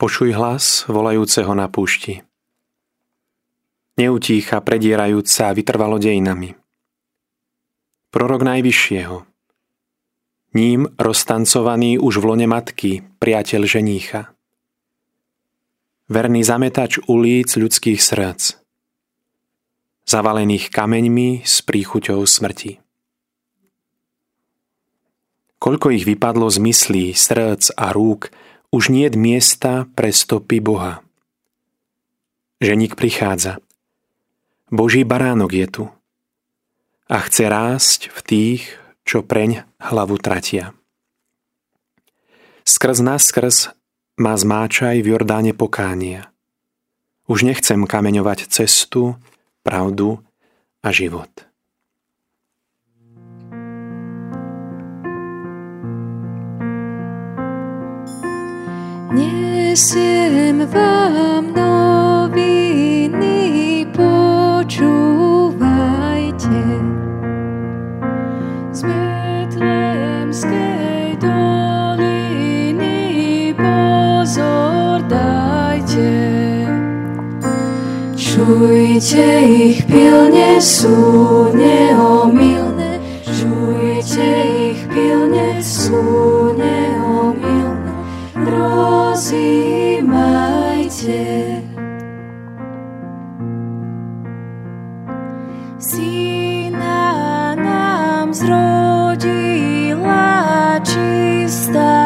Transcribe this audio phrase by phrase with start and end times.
[0.00, 2.24] Počuj hlas volajúceho na púšti.
[4.00, 6.56] Neutícha predierajúca vytrvalo dejinami.
[8.08, 9.28] Prorok Najvyššieho.
[10.56, 14.32] Ním roztancovaný už v lone matky, priateľ ženícha.
[16.08, 18.56] Verný zametač ulíc ľudských srdc.
[20.08, 22.80] Zavalených kameňmi s príchuťou smrti.
[25.60, 28.32] Koľko ich vypadlo z myslí, srdc a rúk,
[28.70, 31.02] už nie miesta pre stopy Boha.
[32.62, 33.58] Ženík prichádza.
[34.70, 35.84] Boží baránok je tu.
[37.10, 38.62] A chce rásť v tých,
[39.02, 40.70] čo preň hlavu tratia.
[42.62, 43.74] Skrz nás skrz
[44.14, 46.30] má zmáčaj v Jordáne pokánia.
[47.26, 49.18] Už nechcem kameňovať cestu,
[49.66, 50.22] pravdu
[50.78, 51.49] a život.
[59.10, 62.46] Nesiem vám noviny,
[63.90, 64.86] počúvajte.
[68.70, 69.66] Z Betlemskej
[71.18, 72.30] doliny
[73.58, 76.70] pozor dajte.
[78.14, 83.02] Čujte ich pilne, sú neomilné.
[83.26, 84.22] Čujte
[84.70, 85.98] ich pilne, sú
[86.54, 86.89] neomilné
[88.50, 89.62] rozímajte.
[95.78, 100.20] Syna nám zrodila
[100.84, 101.99] čistá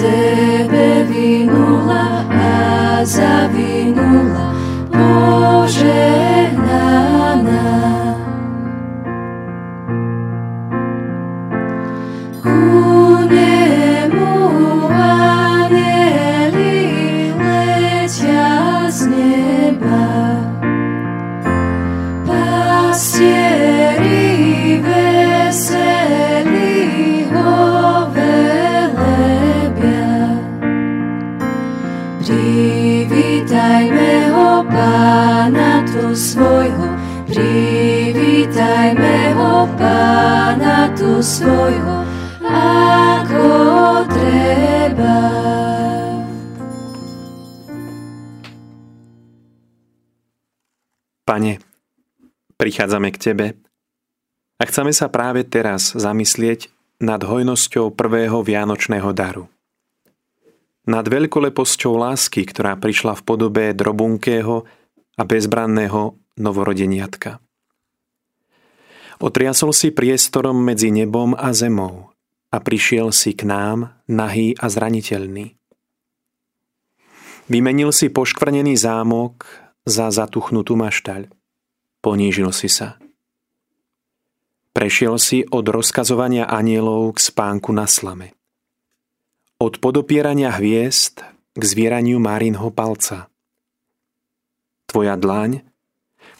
[0.00, 3.49] sebe vinula a zavinula,
[41.20, 41.96] svojho,
[42.48, 43.46] ako
[44.08, 45.16] treba.
[51.28, 51.62] Pane,
[52.58, 53.46] prichádzame k Tebe
[54.58, 56.68] a chceme sa práve teraz zamyslieť
[57.00, 59.48] nad hojnosťou prvého vianočného daru.
[60.84, 64.66] Nad veľkoleposťou lásky, ktorá prišla v podobe drobunkého
[65.16, 67.38] a bezbranného novorodeniatka.
[69.20, 72.08] Otriasol si priestorom medzi nebom a zemou
[72.48, 75.60] a prišiel si k nám, nahý a zraniteľný.
[77.52, 79.44] Vymenil si poškvrnený zámok
[79.84, 81.28] za zatuchnutú maštaľ.
[82.00, 82.96] Ponížil si sa.
[84.72, 88.32] Prešiel si od rozkazovania anielov k spánku na slame.
[89.60, 91.20] Od podopierania hviezd
[91.52, 93.28] k zvieraniu Márinho palca.
[94.88, 95.60] Tvoja dlaň,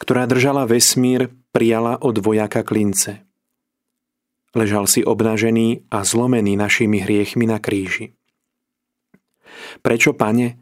[0.01, 3.27] ktorá držala vesmír, prijala od vojaka klince.
[4.51, 8.15] Ležal si obnažený a zlomený našimi hriechmi na kríži.
[9.79, 10.59] Prečo, pane?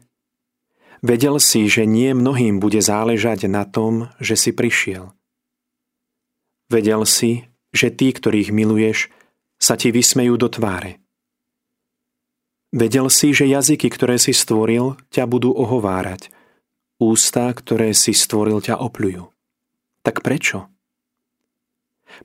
[1.02, 5.10] Vedel si, že nie mnohým bude záležať na tom, že si prišiel.
[6.70, 9.10] Vedel si, že tí, ktorých miluješ,
[9.58, 11.02] sa ti vysmejú do tváre.
[12.70, 16.30] Vedel si, že jazyky, ktoré si stvoril, ťa budú ohovárať.
[17.02, 19.26] Ústa, ktoré si stvoril, ťa opľujú.
[20.06, 20.70] Tak prečo?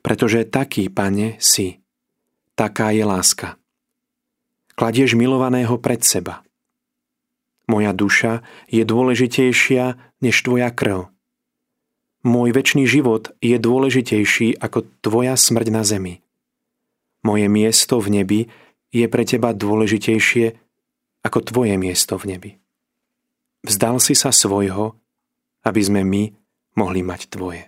[0.00, 1.82] Pretože taký, pane, si.
[2.56, 3.60] Taká je láska.
[4.76, 6.44] Kladieš milovaného pred seba.
[7.66, 11.10] Moja duša je dôležitejšia než tvoja krv.
[12.26, 16.22] Môj väčší život je dôležitejší ako tvoja smrť na zemi.
[17.22, 18.40] Moje miesto v nebi
[18.94, 20.58] je pre teba dôležitejšie
[21.26, 22.50] ako tvoje miesto v nebi.
[23.66, 24.94] Vzdal si sa svojho,
[25.66, 26.30] aby sme my
[26.78, 27.66] mohli mať tvoje.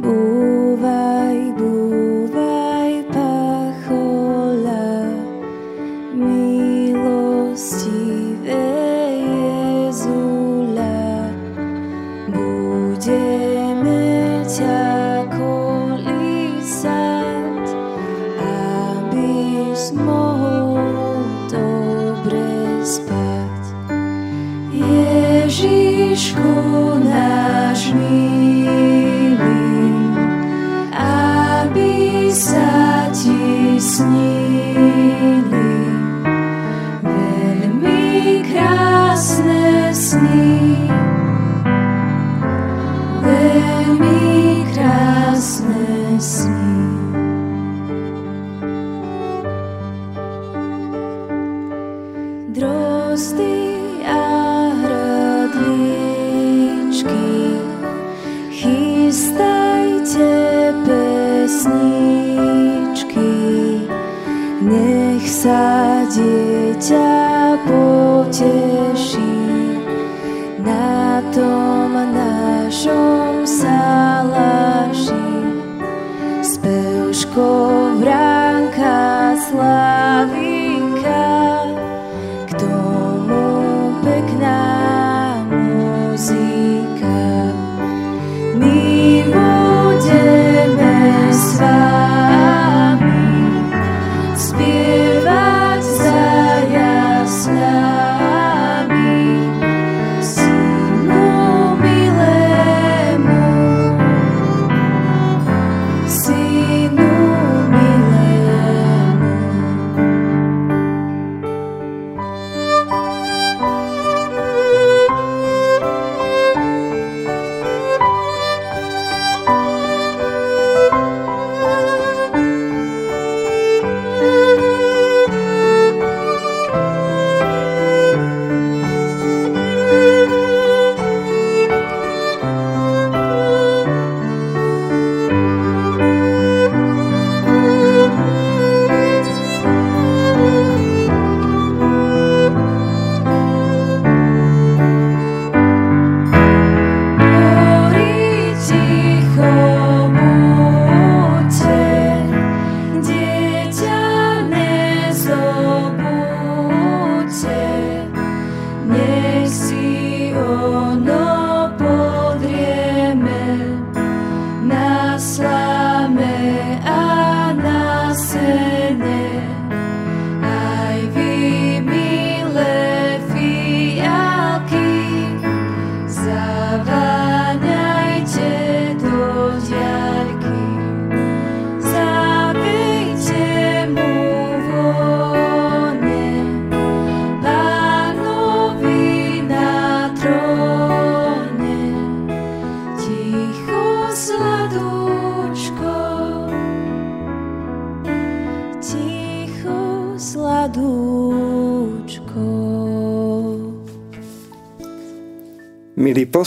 [0.00, 0.37] Milí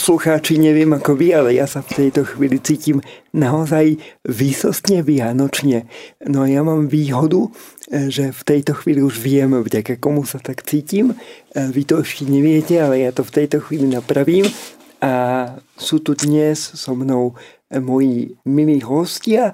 [0.01, 3.05] poslucháči, neviem ako vy, ale ja sa v tejto chvíli cítim
[3.37, 5.85] naozaj výsostne vianočne.
[6.25, 7.53] No ja mám výhodu,
[8.09, 11.13] že v tejto chvíli už viem, vďaka komu sa tak cítim.
[11.53, 14.49] Vy to ešte neviete, ale ja to v tejto chvíli napravím.
[15.05, 15.13] A
[15.77, 17.37] sú tu dnes so mnou
[17.69, 19.53] moji milí hostia,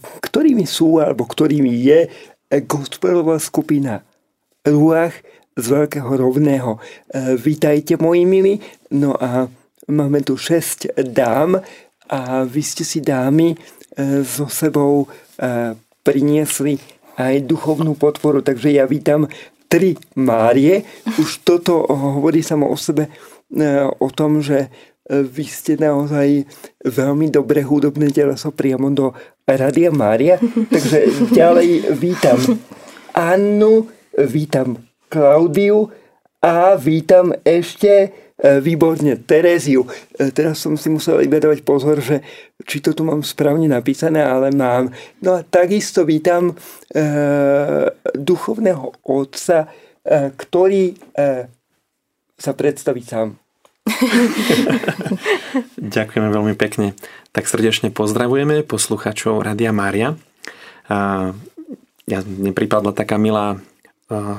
[0.00, 2.08] ktorými sú, alebo ktorými je
[2.64, 4.08] gospelová skupina
[4.64, 5.12] Ruach,
[5.56, 6.76] z Veľkého rovného.
[6.76, 6.80] E,
[7.40, 8.60] vítajte, moji milí.
[8.92, 9.48] No a
[9.88, 11.58] máme tu šesť dám
[12.10, 13.56] a vy ste si dámy e,
[14.22, 16.78] so sebou e, priniesli
[17.16, 19.26] aj duchovnú podporu, takže ja vítam
[19.66, 20.84] tri Márie.
[21.18, 23.10] Už toto hovorí samo o sebe
[23.98, 24.68] o tom, že
[25.06, 26.44] vy ste naozaj
[26.82, 29.14] veľmi dobré hudobné teleso priamo do
[29.46, 30.38] Radia Mária.
[30.42, 32.38] Takže ďalej vítam
[33.14, 33.86] Annu,
[34.18, 35.88] vítam Klaudiu
[36.42, 38.08] a vítam ešte e,
[38.60, 39.88] výborne Tereziu.
[40.16, 42.20] E, teraz som si musel iba dávať pozor, že
[42.66, 44.92] či to tu mám správne napísané, ale mám.
[45.22, 46.54] No a takisto vítam e,
[48.12, 49.68] duchovného otca,
[50.02, 50.94] e, ktorý e,
[52.36, 53.38] sa predstaví sám.
[55.96, 56.98] Ďakujeme veľmi pekne.
[57.30, 60.18] Tak srdečne pozdravujeme posluchačov Radia Mária.
[62.06, 63.62] ja, mne pripadla taká milá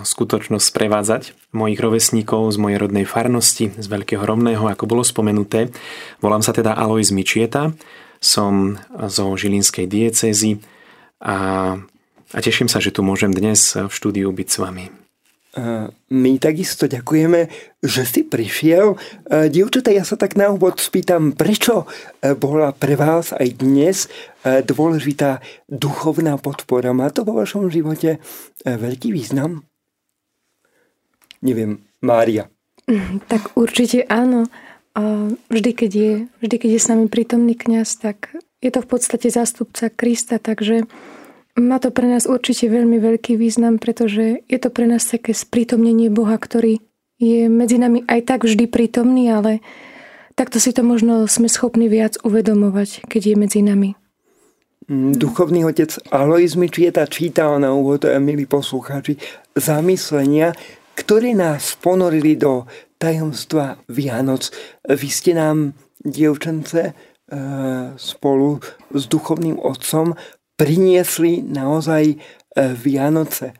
[0.03, 5.71] skutočnosť sprevádzať mojich rovesníkov z mojej rodnej farnosti, z Veľkého Romného, ako bolo spomenuté.
[6.23, 7.75] Volám sa teda Alois Mičieta,
[8.23, 8.79] som
[9.11, 10.63] zo Žilinskej diecézy
[11.19, 11.35] a,
[12.31, 15.06] a teším sa, že tu môžem dnes v štúdiu byť s vami.
[16.13, 17.49] My takisto ďakujeme,
[17.81, 18.93] že si prišiel.
[19.25, 21.89] Dievčatá, ja sa tak na úvod spýtam, prečo
[22.37, 24.05] bola pre vás aj dnes
[24.45, 26.93] dôležitá duchovná podpora?
[26.93, 28.21] Má to vo vašom živote
[28.63, 29.65] veľký význam?
[31.41, 32.49] Neviem, Mária.
[33.31, 34.47] Tak určite áno.
[35.51, 38.33] Vždy keď, je, vždy, keď je s nami prítomný kňaz, tak
[38.63, 40.89] je to v podstate zástupca Krista, takže
[41.57, 46.13] má to pre nás určite veľmi veľký význam, pretože je to pre nás také sprítomnenie
[46.13, 46.79] Boha, ktorý
[47.17, 49.65] je medzi nami aj tak vždy prítomný, ale
[50.37, 53.97] takto si to možno sme schopní viac uvedomovať, keď je medzi nami.
[54.87, 59.17] Mm, duchovný otec Alois mi čieta, čítal na úvod, eh, milí poslucháči,
[59.57, 60.55] zamyslenia,
[60.95, 64.47] ktoré nás ponorili do tajomstva Vianoc.
[64.87, 67.35] Vy ste nám, dievčence, eh,
[67.97, 70.15] spolu s duchovným otcom
[70.57, 72.15] priniesli naozaj e,
[72.73, 73.53] Vianoce.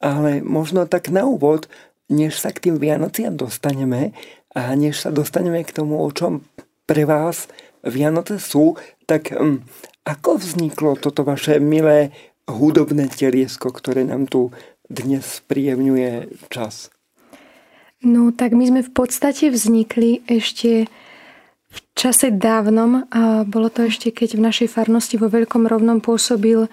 [0.00, 1.68] Ale možno tak na úvod,
[2.08, 4.16] než sa k tým Vianociam dostaneme
[4.56, 6.42] a než sa dostaneme k tomu, o čom
[6.88, 7.46] pre vás
[7.84, 9.60] Vianoce sú, tak um,
[10.08, 12.16] ako vzniklo toto vaše milé
[12.48, 14.50] hudobné teliesko, ktoré nám tu
[14.88, 16.88] dnes príjemňuje čas?
[18.00, 20.88] No tak my sme v podstate vznikli ešte
[21.68, 23.04] v čase dávnom,
[23.48, 26.66] bolo to ešte keď v našej farnosti vo Veľkom rovnom pôsobil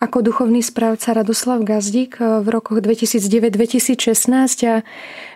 [0.00, 4.00] ako duchovný správca Radoslav Gazdík v rokoch 2009-2016
[4.64, 4.80] a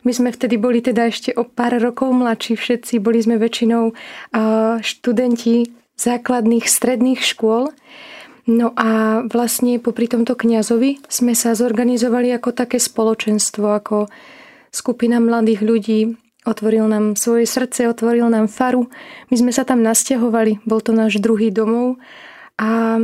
[0.08, 3.92] my sme vtedy boli teda ešte o pár rokov mladší všetci, boli sme väčšinou
[4.80, 5.68] študenti
[6.00, 7.76] základných stredných škôl.
[8.49, 14.08] No a vlastne popri tomto kňazovi sme sa zorganizovali ako také spoločenstvo, ako
[14.73, 16.00] skupina mladých ľudí,
[16.45, 18.93] Otvoril nám svoje srdce, otvoril nám faru.
[19.33, 21.97] My sme sa tam nasťahovali, bol to náš druhý domov.
[22.61, 23.01] A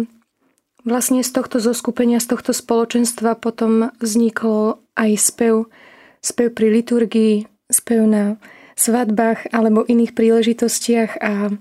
[0.84, 5.72] vlastne z tohto zoskupenia, z tohto spoločenstva potom vzniklo aj spev.
[6.20, 8.36] Spev pri liturgii, spev na
[8.76, 11.52] svadbách alebo iných príležitostiach a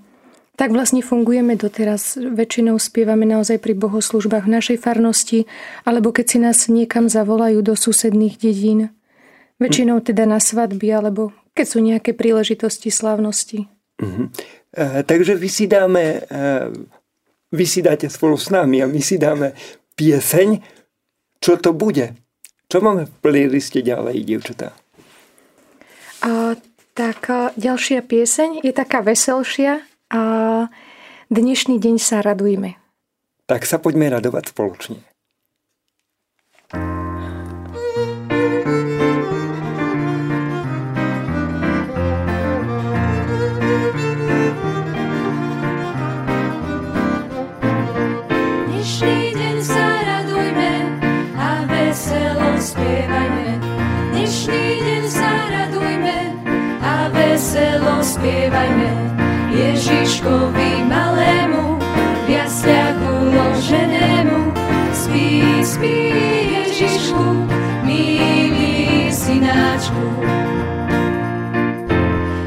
[0.60, 2.20] tak vlastne fungujeme doteraz.
[2.20, 5.48] Väčšinou spievame naozaj pri bohoslužbách v našej farnosti
[5.88, 8.92] alebo keď si nás niekam zavolajú do susedných dedín.
[9.56, 13.66] Väčšinou teda na svadby alebo keď sú nejaké príležitosti slavnosti.
[14.00, 14.32] Uh-huh.
[14.72, 16.48] E, takže vy si dáme, e,
[17.52, 19.52] vy si dáte spolu s nami a my si dáme
[19.98, 20.62] pieseň.
[21.40, 22.16] Čo to bude?
[22.70, 24.72] Čo máme v playliste ďalej, dievčatá?
[26.22, 26.54] A,
[26.94, 30.22] tak a, ďalšia pieseň je taká veselšia a
[31.28, 32.78] dnešný deň sa radujme.
[33.50, 35.09] Tak sa poďme radovať spoločne.
[58.30, 58.90] Spievajme
[59.50, 61.82] Ježiškovi malému,
[62.22, 64.54] v jasliach uloženému.
[64.94, 65.98] Spí, spí
[66.54, 67.50] Ježišku,
[67.82, 70.06] milý synáčku.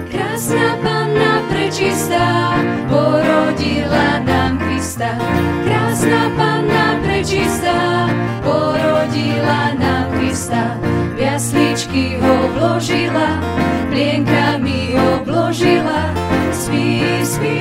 [0.07, 2.55] Krásna panna prečistá,
[2.87, 5.19] porodila nám Krista.
[5.67, 8.07] Krásna panna prečistá,
[8.39, 10.79] porodila nám Krista.
[11.11, 13.43] V jasličky ho vložila,
[13.93, 16.09] plienkami obložila.
[16.49, 17.57] Spí, spí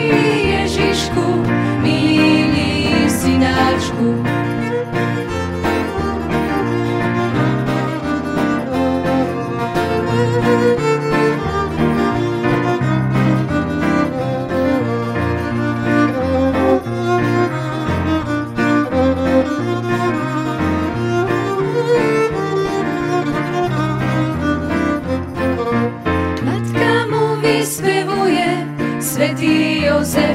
[0.48, 1.44] Ježišku,
[1.84, 4.41] milý synáčku.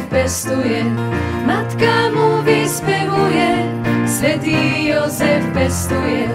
[0.09, 0.83] Pestuje,
[1.45, 3.49] matka mu vyspevuje,
[4.05, 6.27] svetý Jozef pestuje,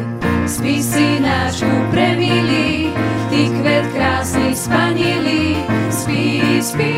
[0.47, 2.93] spí synáčku premilý,
[3.31, 5.57] ty kvet krásny spanili,
[5.91, 6.93] spí, spí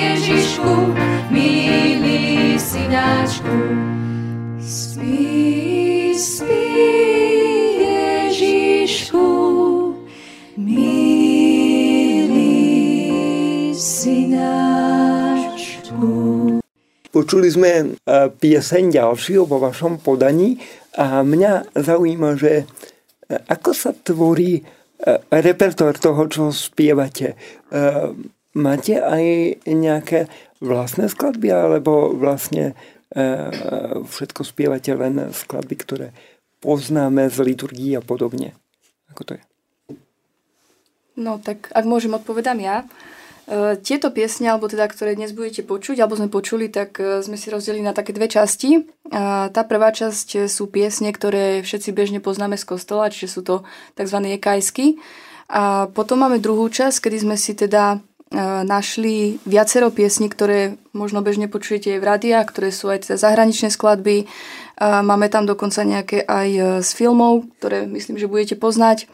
[0.00, 0.94] Ježišku,
[1.30, 3.83] milý synáčku.
[17.14, 17.84] Počuli sme e,
[18.34, 20.58] pieseň ďalšiu vo vašom podaní
[20.98, 22.66] A mňa zaujíma, že
[23.30, 24.62] ako sa tvorí
[25.30, 27.34] repertoár toho, čo spievate.
[28.54, 29.24] Máte aj
[29.66, 30.30] nejaké
[30.62, 32.78] vlastné skladby, alebo vlastne
[34.06, 36.06] všetko spievate len skladby, ktoré
[36.62, 38.56] poznáme z liturgií a podobne?
[39.12, 39.42] Ako to je?
[41.18, 42.86] No tak ak môžem, odpovedám ja.
[43.44, 47.36] E, tieto piesne, alebo teda, ktoré dnes budete počuť, alebo sme počuli, tak e, sme
[47.36, 48.88] si rozdelili na také dve časti.
[49.14, 53.54] Tá prvá časť sú piesne, ktoré všetci bežne poznáme z kostola, čiže sú to
[53.94, 54.18] tzv.
[54.40, 54.96] ekajsky.
[55.52, 57.96] A potom máme druhú časť, kedy sme si teda e,
[58.64, 63.68] našli viacero piesní, ktoré možno bežne počujete aj v rádiách, ktoré sú aj teda zahraničné
[63.68, 64.24] skladby.
[64.80, 69.06] Máme tam dokonca nejaké aj z filmov, ktoré myslím, že budete poznať.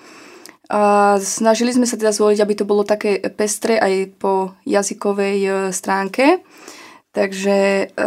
[0.70, 5.50] A snažili sme sa teda zvoliť, aby to bolo také pestré aj po jazykovej e,
[5.74, 6.46] stránke.
[7.10, 8.06] Takže e,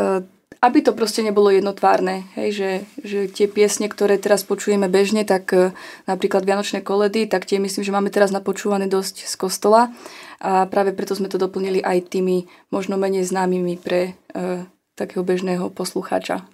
[0.63, 2.72] aby to proste nebolo jednotvárne, hej, že,
[3.03, 5.75] že tie piesne, ktoré teraz počujeme bežne, tak e,
[6.08, 9.91] napríklad Vianočné koledy, tak tie myslím, že máme teraz napočúvané dosť z kostola
[10.39, 14.63] a práve preto sme to doplnili aj tými možno menej známymi pre e,
[14.96, 16.48] takého bežného poslucháča.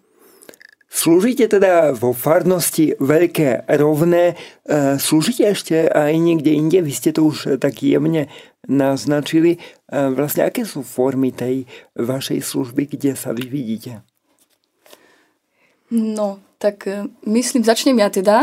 [0.90, 4.34] Slúžite teda vo farnosti Veľké rovné,
[4.66, 6.82] e, slúžite ešte aj niekde inde?
[6.82, 8.26] Vy ste to už tak jemne
[8.66, 9.56] naznačili.
[9.56, 9.58] E,
[10.10, 14.02] vlastne aké sú formy tej vašej služby, kde sa vy vidíte?
[15.94, 18.38] No, tak e, myslím, začnem ja teda.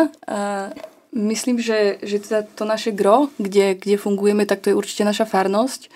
[1.17, 5.27] Myslím, že, že teda to naše gro, kde, kde fungujeme, tak to je určite naša
[5.27, 5.91] farnosť.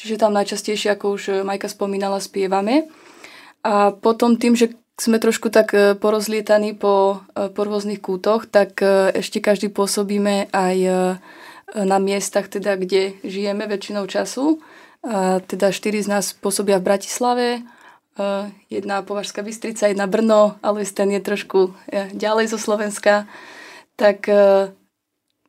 [0.00, 2.88] Čiže tam najčastejšie, ako už Majka spomínala, spievame.
[3.66, 8.80] A potom tým, že sme trošku tak e, porozlietaní po, e, po rôznych kútoch, tak
[8.84, 10.76] e, ešte každý pôsobíme aj
[11.70, 14.58] na miestach, teda, kde žijeme väčšinou času.
[15.46, 17.62] Teda štyri z nás pôsobia v Bratislave,
[18.66, 21.70] jedna Považská Bystrica, jedna Brno, ale ten je trošku
[22.10, 23.30] ďalej zo Slovenska.
[23.94, 24.26] Tak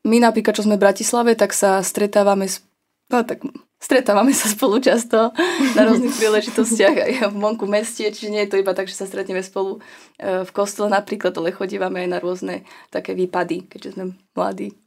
[0.05, 2.61] my napríklad, čo sme v Bratislave, tak sa stretávame s,
[3.09, 3.41] no, tak
[3.81, 5.33] Stretávame sa spolu často
[5.73, 9.09] na rôznych príležitostiach aj v vonku meste, čiže nie je to iba tak, že sa
[9.09, 9.81] stretneme spolu
[10.21, 12.61] e, v kostole napríklad, ale chodívame aj na rôzne
[12.93, 14.77] také výpady, keďže sme mladí.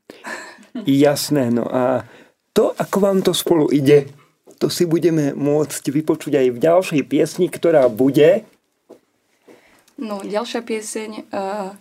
[0.86, 2.06] Jasné, no a
[2.54, 4.14] to, ako vám to spolu ide,
[4.62, 8.46] to si budeme môcť vypočuť aj v ďalšej piesni, ktorá bude...
[9.98, 11.10] No, ďalšia pieseň...
[11.34, 11.74] Uh,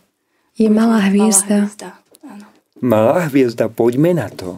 [0.58, 1.46] je Malá hviezda.
[1.46, 1.90] Malá hviezda,
[2.26, 2.48] áno.
[2.82, 4.58] Malá hviezda, poďme na to.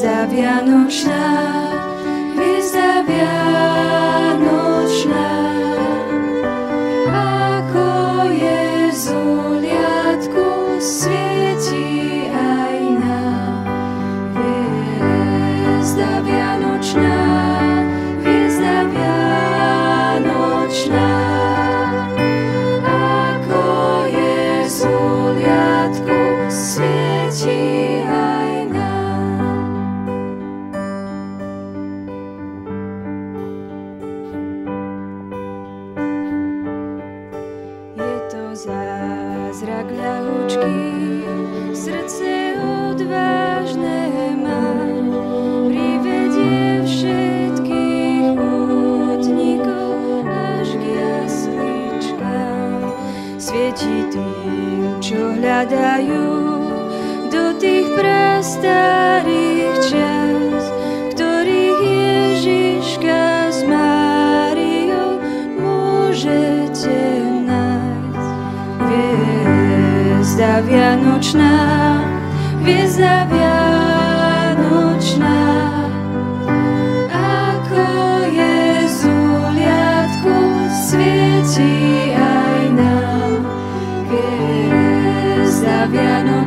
[0.00, 1.49] hviezda Vianočná.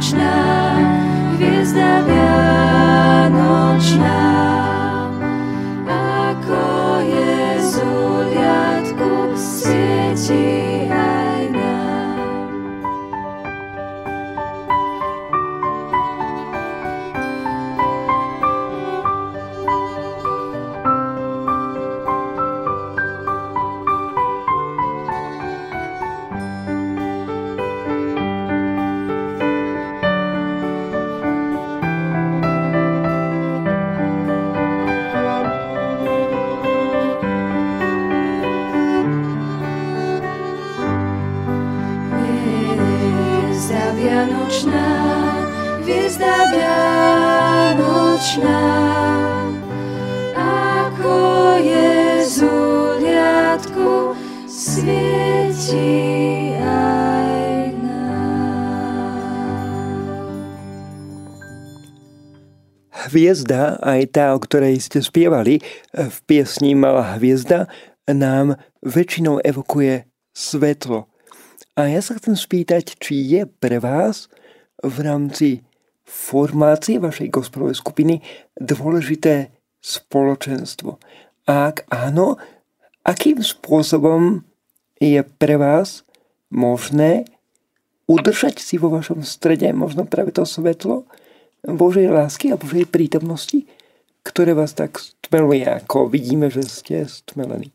[0.03, 0.52] Vianočná, hviezda
[63.33, 65.57] hviezda, aj tá, o ktorej ste spievali
[65.89, 67.65] v piesni Malá hviezda,
[68.05, 70.05] nám väčšinou evokuje
[70.37, 71.09] svetlo.
[71.73, 74.29] A ja sa chcem spýtať, či je pre vás
[74.85, 75.65] v rámci
[76.05, 78.21] formácie vašej gospelovej skupiny
[78.53, 79.49] dôležité
[79.81, 81.01] spoločenstvo.
[81.49, 82.37] A ak áno,
[83.01, 84.45] akým spôsobom
[85.01, 86.05] je pre vás
[86.53, 87.25] možné
[88.05, 91.09] udržať si vo vašom strede možno práve to svetlo,
[91.63, 93.63] Božej lásky a Božej prítomnosti,
[94.23, 97.71] ktoré vás tak stmeluje, ako vidíme, že ste stmelení.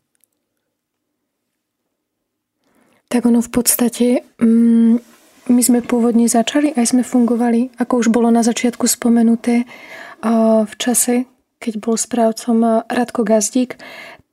[3.09, 5.01] Tak ono v podstate, mm,
[5.49, 9.65] my sme pôvodne začali, aj sme fungovali, ako už bolo na začiatku spomenuté,
[10.65, 11.25] v čase,
[11.63, 13.79] keď bol správcom Radko Gazdík,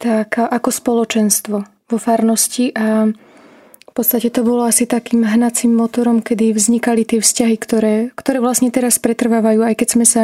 [0.02, 3.06] tak ako spoločenstvo vo farnosti a
[3.96, 9.00] podstate to bolo asi takým hnacím motorom, kedy vznikali tie vzťahy, ktoré, ktoré vlastne teraz
[9.00, 10.22] pretrvávajú, aj keď sme sa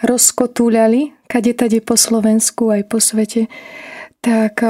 [0.00, 3.50] rozkotúľali, kade tade po Slovensku, aj po svete,
[4.22, 4.62] tak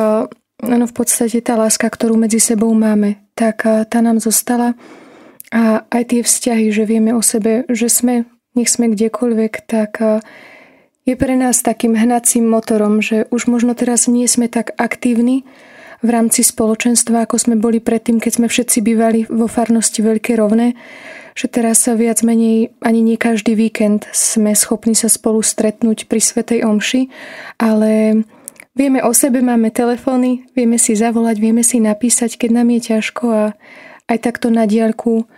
[0.57, 4.73] ano, v podstate tá láska, ktorú medzi sebou máme, tak tá nám zostala.
[5.53, 10.01] A aj tie vzťahy, že vieme o sebe, že sme, nech sme kdekoľvek, tak
[11.07, 15.47] je pre nás takým hnacím motorom, že už možno teraz nie sme tak aktívni,
[16.07, 20.79] v rámci spoločenstva, ako sme boli predtým, keď sme všetci bývali vo farnosti Veľké rovné,
[21.37, 26.23] že teraz sa viac menej ani nie každý víkend sme schopní sa spolu stretnúť pri
[26.23, 27.13] Svetej Omši,
[27.61, 28.25] ale
[28.73, 33.25] vieme o sebe, máme telefóny, vieme si zavolať, vieme si napísať, keď nám je ťažko
[33.29, 33.45] a
[34.09, 35.29] aj takto na diaľku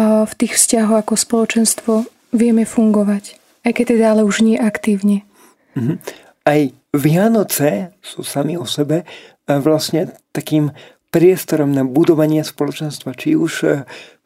[0.00, 1.92] v tých vzťahoch ako spoločenstvo
[2.32, 3.36] vieme fungovať.
[3.68, 5.28] Aj keď teda ale už nie aktívne.
[5.76, 5.96] Mm-hmm.
[6.44, 6.60] Aj
[6.94, 9.02] Vianoce sú sami o sebe
[9.46, 10.72] vlastne takým
[11.14, 13.68] priestorom na budovanie spoločenstva, či už e,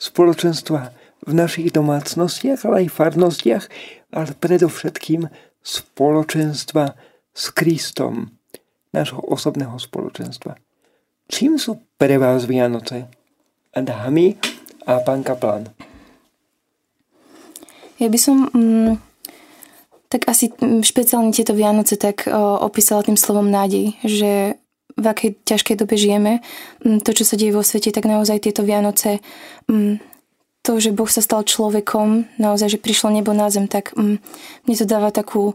[0.00, 0.96] spoločenstva
[1.28, 3.64] v našich domácnostiach, ale aj farnostiach,
[4.16, 5.28] ale predovšetkým
[5.60, 6.96] spoločenstva
[7.36, 8.32] s Kristom,
[8.96, 10.56] nášho osobného spoločenstva.
[11.28, 13.04] Čím sú pre vás Vianoce?
[13.76, 14.40] A dámy
[14.88, 15.68] a pán Kaplan.
[18.00, 18.96] Ja by som mm,
[20.08, 20.48] tak asi
[20.80, 24.56] špeciálne tieto Vianoce tak o, opísala tým slovom nádej, že
[24.98, 26.42] v akej ťažkej dobe žijeme,
[26.82, 29.22] mm, to, čo sa deje vo svete, tak naozaj tieto Vianoce,
[29.70, 30.02] mm,
[30.66, 34.18] to, že Boh sa stal človekom, naozaj, že prišlo nebo na zem, tak mm,
[34.66, 35.54] mne to dáva takú,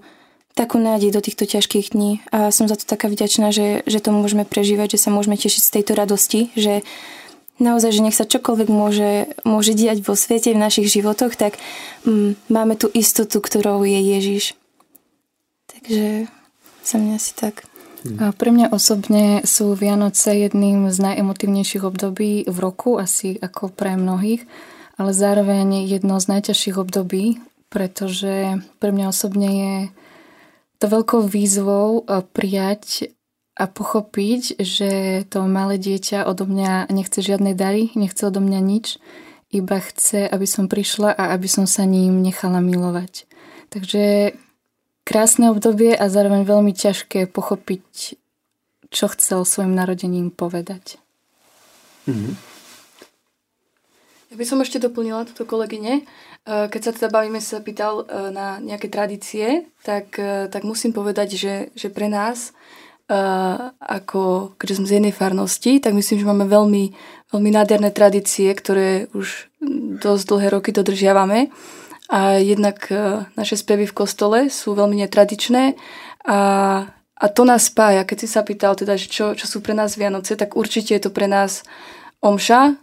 [0.55, 4.15] takú nádej do týchto ťažkých dní a som za to taká vďačná, že, že to
[4.15, 6.81] môžeme prežívať, že sa môžeme tešiť z tejto radosti, že
[7.61, 9.11] naozaj, že nech sa čokoľvek môže,
[9.45, 11.59] môže diať vo svete, v našich životoch, tak
[12.49, 14.43] máme tú istotu, ktorou je Ježiš.
[15.69, 16.31] Takže
[16.85, 17.65] sa mňa asi tak.
[18.19, 23.95] A pre mňa osobne sú Vianoce jedným z najemotívnejších období v roku, asi ako pre
[23.95, 24.43] mnohých,
[24.99, 27.39] ale zároveň jedno z najťažších období,
[27.71, 29.75] pretože pre mňa osobne je
[30.83, 33.15] to veľkou výzvou eh, prijať
[33.53, 38.97] a pochopiť, že to malé dieťa odo mňa nechce žiadne dary, nechce odo mňa nič,
[39.53, 43.29] iba chce, aby som prišla a aby som sa ním nechala milovať.
[43.69, 44.33] Takže
[45.03, 48.17] krásne obdobie a zároveň veľmi ťažké pochopiť,
[48.89, 50.99] čo chcel svojim narodením povedať.
[52.07, 52.53] Mm-hmm.
[54.33, 56.01] Ja by som ešte doplnila toto kolegyne.
[56.01, 56.03] E,
[56.49, 61.37] keď sa teda bavíme, sa pýtal e, na nejaké tradície, tak, e, tak musím povedať,
[61.37, 62.49] že, že pre nás,
[63.83, 66.83] ako, keďže sme z jednej farnosti, tak myslím, že máme veľmi,
[67.29, 69.53] veľmi nádherné tradície, ktoré už
[70.01, 71.53] dosť dlhé roky dodržiavame.
[72.11, 75.79] A jednak e, naše spevy v kostole sú veľmi netradičné
[76.27, 76.39] a,
[77.15, 78.03] a to nás spája.
[78.03, 81.01] Keď si sa pýtal teda, že čo, čo sú pre nás Vianoce, tak určite je
[81.03, 81.63] to pre nás
[82.19, 82.75] omša,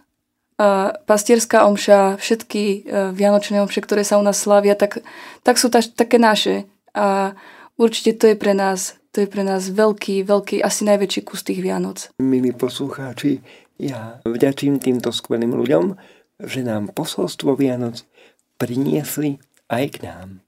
[1.05, 2.77] pastierská omša, všetky e,
[3.13, 5.01] vianočné omše, ktoré sa u nás slavia, tak,
[5.41, 6.69] tak sú ta, také naše.
[6.93, 7.33] A
[7.77, 11.63] určite to je pre nás, to je pre nás veľký, veľký, asi najväčší kus tých
[11.63, 12.13] Vianoc.
[12.21, 13.41] Milí poslucháči,
[13.81, 15.97] ja vďačím týmto skvelým ľuďom,
[16.41, 18.05] že nám posolstvo Vianoc
[18.61, 19.41] priniesli
[19.73, 20.45] aj k nám.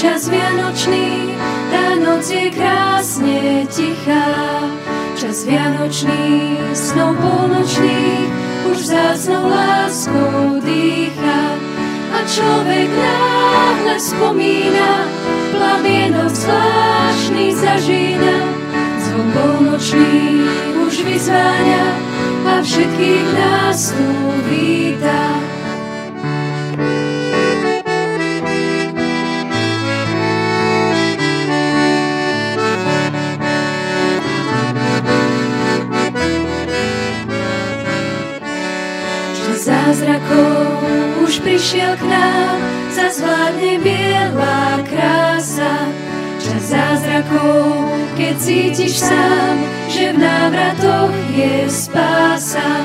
[0.00, 1.36] Čas Vianočný,
[1.68, 4.32] tá noc je krásne tichá.
[5.12, 8.24] Čas Vianočný, snou polnočný,
[8.72, 11.40] už vzácnou láskou dýcha.
[12.16, 15.04] A človek náhle spomína,
[15.52, 18.36] plamienok zvláštny zažína.
[19.04, 20.48] Zvon polnočný
[20.80, 21.86] už vyzváňa
[22.48, 24.08] a všetkých nás tu
[24.48, 25.49] víta.
[41.30, 42.58] Už prišiel k nám,
[42.90, 45.86] zazvládne biela krása.
[46.42, 47.86] Čas zázrakov,
[48.18, 49.54] keď cítiš sám,
[49.86, 52.82] že v návratoch je spása.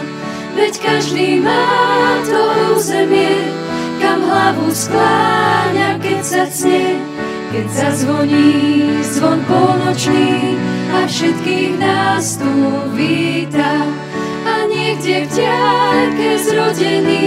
[0.53, 3.49] Veď každý má to územie,
[3.97, 7.01] kam hlavu skláňa, keď sa cne,
[7.49, 10.53] keď zazvoní zvon polnočný
[10.93, 12.53] a všetkých nás tu
[12.93, 13.89] víta
[14.69, 17.25] niekde v diaľke zrodený,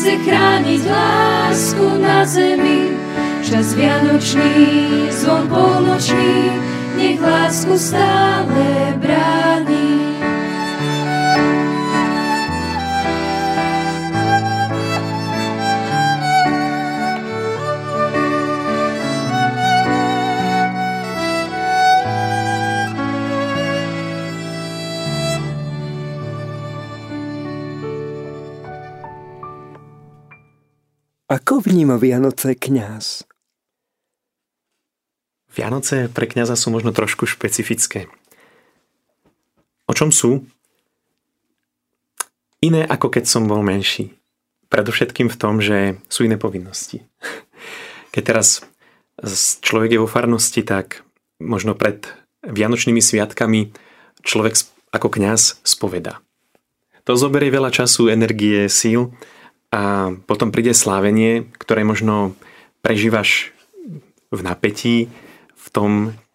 [0.00, 2.96] chce chrániť lásku na zemi.
[3.44, 6.56] Čas vianočný, zvon polnočný,
[6.96, 9.69] nech lásku stále bráni.
[31.30, 33.22] Ako vníma Vianoce kňaz?
[35.54, 38.10] Vianoce pre kňaza sú možno trošku špecifické.
[39.86, 40.42] O čom sú?
[42.58, 44.10] Iné ako keď som bol menší.
[44.74, 47.06] Predovšetkým v tom, že sú iné povinnosti.
[48.10, 48.66] Keď teraz
[49.62, 51.06] človek je vo farnosti, tak
[51.38, 52.10] možno pred
[52.42, 53.70] Vianočnými sviatkami
[54.26, 54.58] človek
[54.90, 56.18] ako kňaz spoveda.
[57.06, 59.14] To zoberie veľa času, energie, síl,
[59.70, 62.34] a potom príde slávenie, ktoré možno
[62.82, 63.54] prežívaš
[64.30, 65.06] v napätí,
[65.54, 65.90] v tom,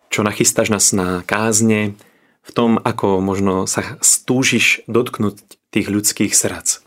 [0.07, 1.99] čo nachystáš nás na kázne,
[2.45, 6.79] v tom, ako možno sa stúžiš dotknúť tých ľudských srdc.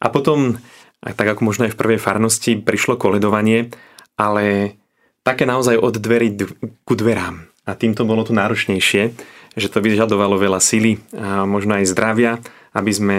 [0.00, 0.58] A potom,
[1.04, 3.70] tak ako možno aj v prvej farnosti, prišlo koledovanie,
[4.18, 4.74] ale
[5.22, 6.34] také naozaj od dverí
[6.82, 7.46] ku dverám.
[7.68, 9.02] A týmto bolo tu náročnejšie,
[9.54, 12.32] že to vyžadovalo veľa sily a možno aj zdravia,
[12.70, 13.18] aby sme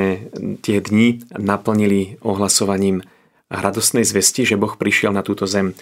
[0.63, 3.03] tie dni naplnili ohlasovaním
[3.51, 5.75] radostnej zvesti, že Boh prišiel na túto zem.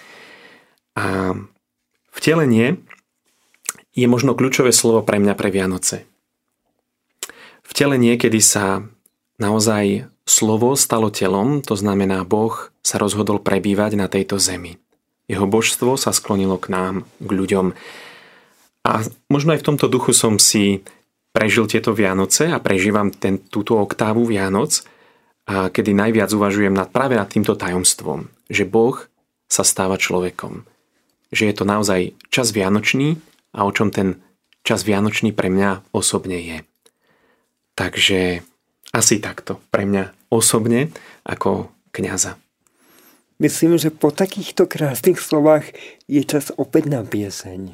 [0.98, 1.38] A
[2.10, 2.82] vtelenie
[3.94, 6.10] je možno kľúčové slovo pre mňa pre Vianoce.
[7.62, 8.82] Vtelenie, kedy sa
[9.38, 14.82] naozaj slovo stalo telom, to znamená Boh sa rozhodol prebývať na tejto zemi.
[15.30, 17.78] Jeho božstvo sa sklonilo k nám, k ľuďom.
[18.82, 18.92] A
[19.30, 20.82] možno aj v tomto duchu som si
[21.30, 24.84] prežil tieto Vianoce a prežívam ten, túto oktávu Vianoc,
[25.50, 29.02] a kedy najviac uvažujem nad, práve nad týmto tajomstvom, že Boh
[29.50, 30.62] sa stáva človekom.
[31.34, 33.18] Že je to naozaj čas Vianočný
[33.58, 34.22] a o čom ten
[34.62, 36.58] čas Vianočný pre mňa osobne je.
[37.74, 38.46] Takže
[38.94, 40.94] asi takto pre mňa osobne
[41.26, 42.38] ako kňaza.
[43.42, 45.74] Myslím, že po takýchto krásnych slovách
[46.06, 47.74] je čas opäť na pieseň.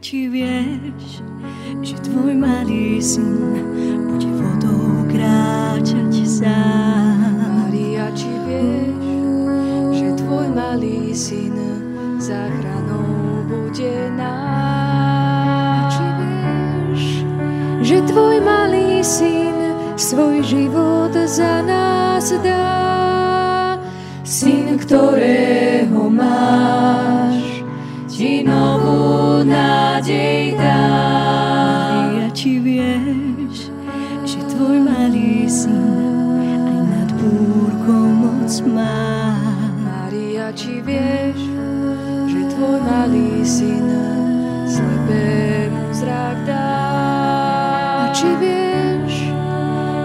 [0.00, 1.24] Či vieš,
[1.80, 3.56] že tvoj malý syn
[4.06, 7.66] bude vodou kráčať sám.
[7.66, 11.56] Maria, či vieš, že tvoj malý syn
[12.20, 15.88] záchranou bude nám.
[15.88, 17.02] Či vieš,
[17.80, 19.56] že tvoj malý syn
[19.96, 22.76] svoj život za nás dá.
[24.26, 27.25] syn, ktorého máš,
[28.16, 30.88] ti novú nádej dá.
[32.16, 33.68] Ja ti vieš,
[34.24, 36.32] že tvoj malý syn
[36.64, 39.36] aj nad búrkou moc má.
[39.84, 41.44] Maria, či vieš,
[42.32, 43.84] že tvoj malý syn
[44.64, 46.72] slepému zrak dá.
[48.00, 49.28] A či vieš,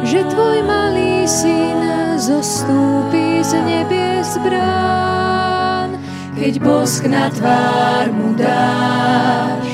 [0.03, 1.79] že tvoj malý syn
[2.19, 5.40] zostúpi z nebies brán,
[6.41, 9.69] keď bosk na tvár mu dáš,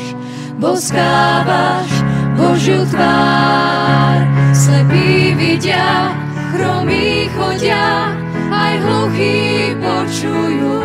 [0.60, 1.88] boskávaš
[2.36, 4.20] Božiu tvár,
[4.52, 6.12] slepí vidia,
[6.52, 8.12] chromí chodia,
[8.52, 10.84] aj hluchí počujú.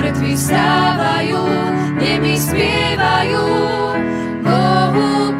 [0.00, 1.44] Mŕtvi stávajú,
[2.00, 3.44] nemi spievajú,
[4.40, 5.36] Bohu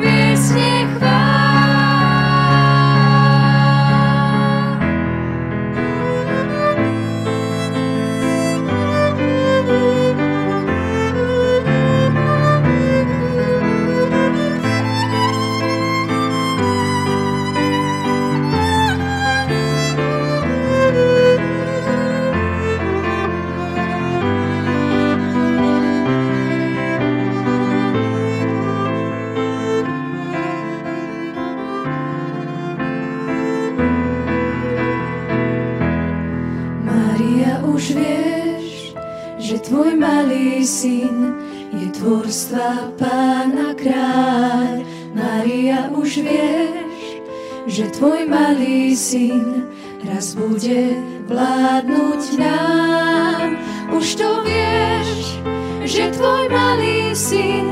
[48.01, 49.69] tvoj malý syn
[50.09, 50.97] raz bude
[51.29, 53.61] vládnuť nám.
[53.93, 55.37] Už to vieš,
[55.85, 57.69] že tvoj malý syn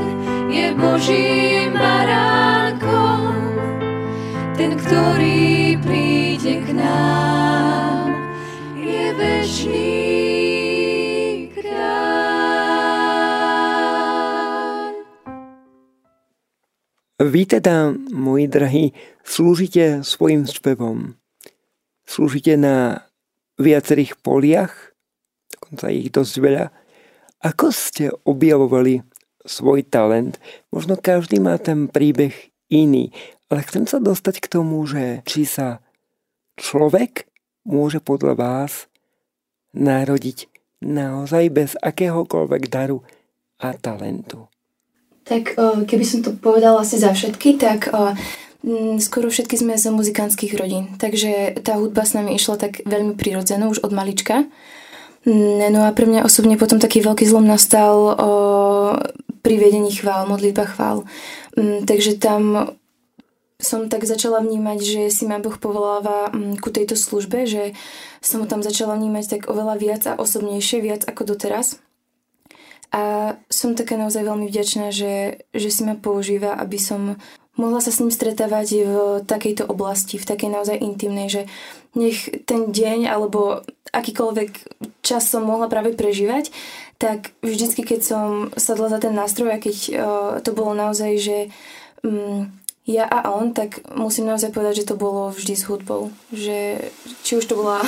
[0.53, 3.41] je Božím baránkom,
[4.53, 8.13] ten, ktorý príde k nám,
[8.77, 10.18] je večný.
[17.19, 18.85] Vy teda, moji drahí,
[19.27, 21.19] slúžite svojim spevom.
[22.07, 23.03] Slúžite na
[23.59, 24.95] viacerých poliach,
[25.51, 26.65] dokonca ich dosť veľa.
[27.43, 29.03] Ako ste objavovali
[29.43, 30.39] svoj talent?
[30.71, 32.31] Možno každý má ten príbeh
[32.71, 33.11] iný,
[33.51, 35.83] ale chcem sa dostať k tomu, že či sa
[36.55, 37.29] človek
[37.67, 38.87] môže podľa vás
[39.77, 40.49] narodiť
[40.81, 43.03] naozaj bez akéhokoľvek daru
[43.59, 44.48] a talentu.
[45.29, 45.53] Tak
[45.85, 47.85] keby som to povedala asi za všetky, tak
[48.99, 50.97] skoro všetky sme z muzikantských rodín.
[50.97, 54.49] Takže tá hudba s nami išla tak veľmi prirodzeno už od malička.
[55.29, 58.31] No a pre mňa osobne potom taký veľký zlom nastal o,
[59.43, 61.03] pri vedení chvál, modlitba chvál.
[61.59, 62.73] Takže tam
[63.59, 66.31] som tak začala vnímať, že si ma Boh povoláva
[66.63, 67.75] ku tejto službe, že
[68.23, 71.83] som ho tam začala vnímať tak oveľa viac a osobnejšie, viac ako doteraz.
[72.89, 77.21] A som taká naozaj veľmi vďačná, že, že si ma používa, aby som
[77.59, 78.95] mohla sa s ním stretávať v
[79.27, 81.41] takejto oblasti, v takej naozaj intimnej, že
[81.93, 84.51] nech ten deň alebo akýkoľvek
[85.03, 86.49] čas som mohla práve prežívať,
[87.01, 89.95] tak vždycky, keď som sadla za ten nástroj a keď uh,
[90.39, 91.37] to bolo naozaj, že
[92.01, 92.47] um,
[92.89, 96.09] ja a on, tak musím naozaj povedať, že to bolo vždy s hudbou.
[96.33, 96.89] Že
[97.21, 97.85] či už to bola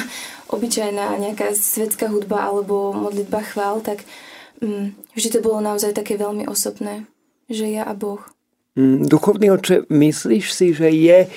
[0.54, 4.06] obyčajná nejaká svetská hudba alebo modlitba chvál, tak
[4.62, 7.10] Mm, vždy to bolo naozaj také veľmi osobné,
[7.50, 8.21] že ja a Boh.
[8.78, 11.30] Mm, duchovný oče, myslíš si, že je e,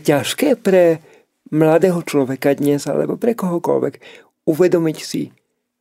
[0.00, 1.04] ťažké pre
[1.52, 3.94] mladého človeka dnes, alebo pre kohokoľvek,
[4.48, 5.28] uvedomiť si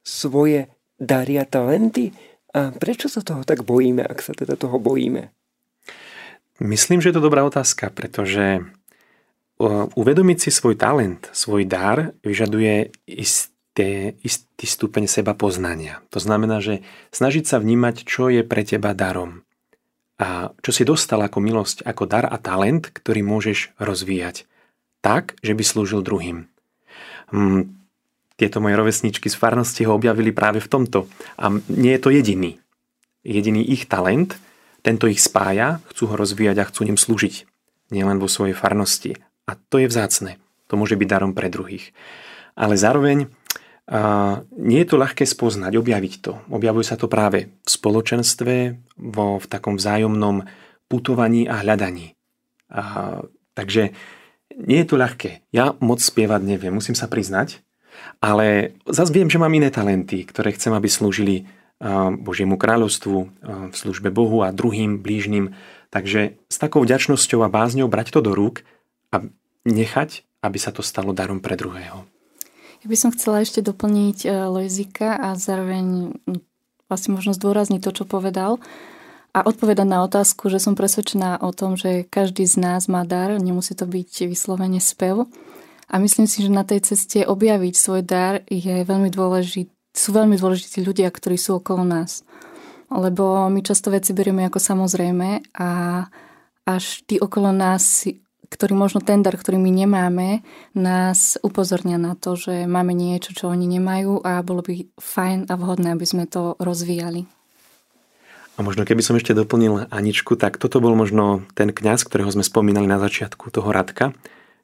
[0.04, 0.68] svoje
[1.00, 2.12] dary a talenty?
[2.52, 5.32] A prečo sa toho tak bojíme, ak sa teda toho bojíme?
[6.60, 8.62] Myslím, že je to dobrá otázka, pretože e,
[9.96, 16.04] uvedomiť si svoj talent, svoj dar vyžaduje ist istý, istý stupeň seba poznania.
[16.12, 16.84] To znamená, že
[17.16, 19.48] snažiť sa vnímať, čo je pre teba darom.
[20.22, 24.46] A čo si dostal ako milosť, ako dar a talent, ktorý môžeš rozvíjať.
[25.02, 26.46] Tak, že by slúžil druhým.
[27.34, 27.74] Hm,
[28.38, 31.10] tieto moje rovesničky z farnosti ho objavili práve v tomto.
[31.42, 32.62] A nie je to jediný.
[33.26, 34.38] Jediný ich talent,
[34.86, 37.50] tento ich spája, chcú ho rozvíjať a chcú ním slúžiť.
[37.90, 39.18] Nielen vo svojej farnosti.
[39.50, 40.38] A to je vzácne.
[40.70, 41.94] To môže byť darom pre druhých.
[42.54, 43.32] Ale zároveň
[43.92, 44.00] a
[44.56, 46.40] nie je to ľahké spoznať, objaviť to.
[46.48, 50.48] Objavuje sa to práve v spoločenstve, vo, v takom vzájomnom
[50.88, 52.16] putovaní a hľadaní.
[52.72, 53.20] A,
[53.52, 53.92] takže
[54.56, 55.44] nie je to ľahké.
[55.52, 57.60] Ja moc spievať neviem, musím sa priznať,
[58.24, 61.52] ale zase viem, že mám iné talenty, ktoré chcem, aby slúžili
[62.22, 63.18] Božiemu kráľovstvu,
[63.74, 65.58] v službe Bohu a druhým, blížnym.
[65.90, 68.62] Takže s takou vďačnosťou a bázňou brať to do rúk
[69.10, 69.26] a
[69.66, 72.06] nechať, aby sa to stalo darom pre druhého.
[72.82, 76.18] Ja by som chcela ešte doplniť e, Lojzika a zároveň
[76.90, 78.58] vlastne možno zdôrazniť to, čo povedal
[79.32, 83.38] a odpovedať na otázku, že som presvedčená o tom, že každý z nás má dar,
[83.40, 85.30] nemusí to byť vyslovene spev.
[85.88, 90.36] A myslím si, že na tej ceste objaviť svoj dar je veľmi dôležitý, sú veľmi
[90.36, 92.24] dôležití ľudia, ktorí sú okolo nás.
[92.92, 95.70] Lebo my často veci berieme ako samozrejme a
[96.68, 98.08] až tí okolo nás
[98.52, 100.44] ktorý možno ten ktorý my nemáme,
[100.76, 105.56] nás upozornia na to, že máme niečo, čo oni nemajú a bolo by fajn a
[105.56, 107.24] vhodné, aby sme to rozvíjali.
[108.60, 112.44] A možno keby som ešte doplnil Aničku, tak toto bol možno ten kňaz, ktorého sme
[112.44, 114.12] spomínali na začiatku, toho Radka,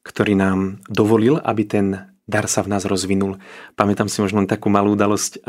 [0.03, 1.87] ktorý nám dovolil, aby ten
[2.27, 3.39] dar sa v nás rozvinul.
[3.79, 5.47] Pamätám si možno takú malú udalosť,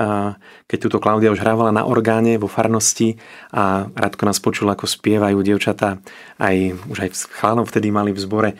[0.70, 3.18] keď túto Klaudia už hrávala na orgáne vo farnosti
[3.50, 5.98] a Radko nás počul, ako spievajú dievčatá,
[6.38, 8.50] aj, už aj chlánom vtedy mali v zbore.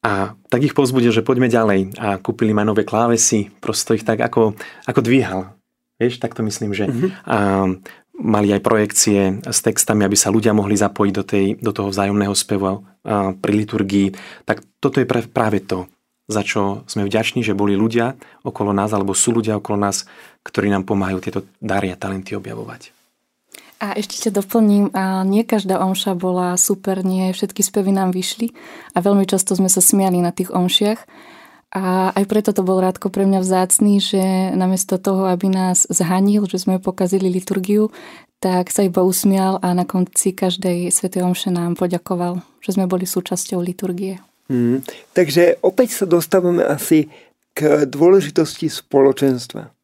[0.00, 4.24] A tak ich pozbudil, že poďme ďalej a kúpili ma nové klávesy, prosto ich tak
[4.24, 4.56] ako,
[4.88, 5.52] ako dvíhal.
[5.98, 7.10] Vieš, tak to myslím, že mm-hmm.
[7.26, 7.66] a,
[8.22, 12.30] mali aj projekcie s textami, aby sa ľudia mohli zapojiť do, tej, do toho vzájomného
[12.32, 14.08] spevu a, pri liturgii.
[14.46, 15.90] Tak toto je práve to,
[16.28, 18.14] za čo sme vďační, že boli ľudia
[18.44, 20.04] okolo nás, alebo sú ľudia okolo nás,
[20.44, 22.92] ktorí nám pomáhajú tieto dary a talenty objavovať.
[23.78, 28.50] A ešte ťa doplním, a nie každá omša bola super, nie všetky spevy nám vyšli
[28.92, 31.00] a veľmi často sme sa smiali na tých omšiach.
[31.68, 34.24] A aj preto to bol Rádko pre mňa vzácný, že
[34.56, 37.92] namiesto toho, aby nás zhanil, že sme pokazili liturgiu,
[38.40, 43.04] tak sa iba usmial a na konci každej svetej omše nám poďakoval, že sme boli
[43.04, 44.18] súčasťou liturgie.
[44.48, 44.80] Hmm.
[45.12, 47.12] Takže opäť sa dostávame asi
[47.52, 49.77] k dôležitosti spoločenstva.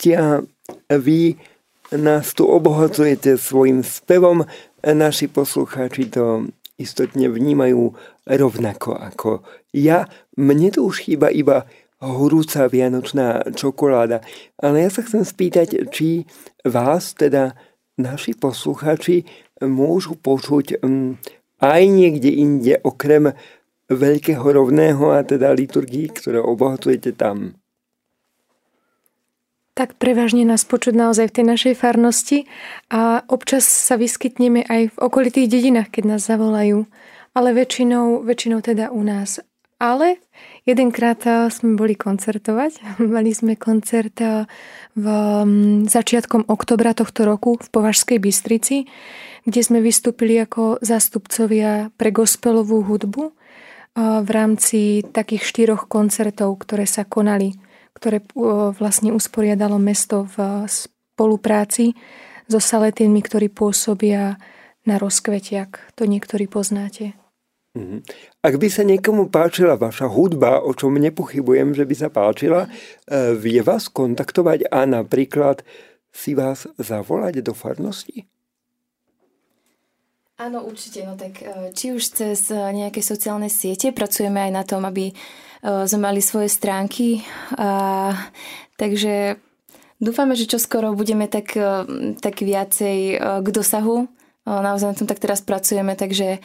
[0.00, 0.40] Hostia,
[0.88, 1.36] vy
[1.92, 4.48] nás tu obohacujete svojim spevom.
[4.80, 6.48] Naši poslucháči to
[6.80, 7.92] istotne vnímajú
[8.24, 9.44] rovnako ako
[9.76, 10.08] ja.
[10.40, 11.68] Mne tu už chýba iba
[12.00, 14.24] horúca vianočná čokoláda.
[14.56, 16.24] Ale ja sa chcem spýtať, či
[16.64, 17.52] vás, teda
[18.00, 19.28] naši posluchači,
[19.60, 21.20] môžu počuť mm,
[21.60, 23.36] aj niekde inde, okrem
[23.92, 27.59] veľkého rovného a teda liturgii, ktoré obohatujete tam.
[29.80, 32.44] Tak prevažne nás počuť naozaj v tej našej farnosti
[32.92, 36.84] a občas sa vyskytneme aj v okolitých dedinách, keď nás zavolajú,
[37.32, 39.40] ale väčšinou, väčšinou teda u nás.
[39.80, 40.20] Ale
[40.68, 42.76] jedenkrát eh, sme boli koncertovať.
[43.16, 44.44] Mali sme koncert eh,
[44.92, 45.06] v
[45.48, 48.84] mm, začiatkom oktobra tohto roku v Považskej Bystrici,
[49.48, 53.34] kde sme vystúpili ako zástupcovia pre gospelovú hudbu eh,
[53.96, 58.22] v rámci takých štyroch koncertov, ktoré sa konali, ktoré
[58.76, 61.94] vlastne usporiadalo mesto v spolupráci
[62.50, 64.40] so saletínmi, ktorí pôsobia
[64.88, 65.94] na rozkvetiak.
[66.00, 67.14] To niektorí poznáte.
[67.70, 68.02] Mhm.
[68.42, 73.38] Ak by sa niekomu páčila vaša hudba, o čom nepochybujem, že by sa páčila, e,
[73.38, 75.62] vie vás kontaktovať a napríklad
[76.10, 78.26] si vás zavolať do farnosti?
[80.40, 81.06] Áno, určite.
[81.06, 85.14] No tak e, či už cez e, nejaké sociálne siete pracujeme aj na tom, aby
[85.62, 87.24] sme mali svoje stránky.
[87.56, 88.12] A,
[88.80, 89.36] takže
[90.00, 91.56] dúfame, že čoskoro budeme tak,
[92.20, 94.08] tak viacej k dosahu.
[94.48, 96.40] Naozaj na tom tak teraz pracujeme, takže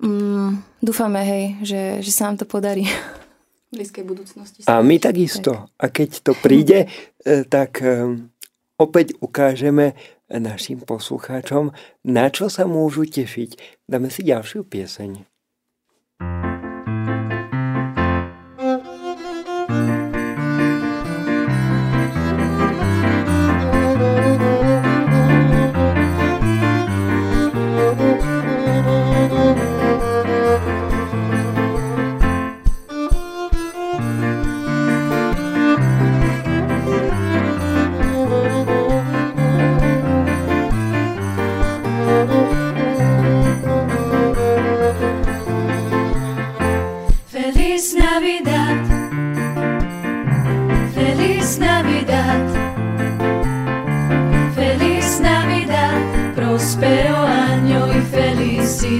[0.00, 2.88] Mm, dúfame, hej, že, že sa nám to podarí.
[3.68, 4.64] V blízkej budúcnosti.
[4.64, 5.68] A my takisto.
[5.76, 6.88] A keď to príde,
[7.52, 7.84] tak
[8.80, 9.94] opäť ukážeme
[10.26, 11.70] našim poslucháčom,
[12.08, 13.84] na čo sa môžu tešiť.
[13.86, 15.29] Dáme si ďalšiu pieseň.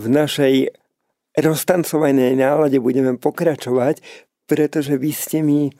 [0.00, 0.72] našej
[1.36, 4.00] roztancovanej nálade budeme pokračovať,
[4.48, 5.72] pretože vy ste mi